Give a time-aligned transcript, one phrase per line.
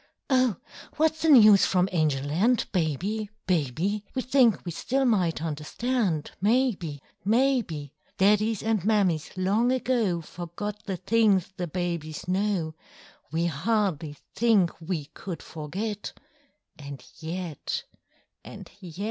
[0.31, 0.55] "Oh!
[0.97, 4.03] what's the news from Angel Land, Baby, Baby?
[4.15, 7.93] We think we still might understand, Maybe, maybe!
[8.17, 12.73] Daddies and Mammies long ago Forgot the things the babies know;
[13.31, 16.13] We hardly think we could forget,
[16.79, 18.99] And yet—and yet!"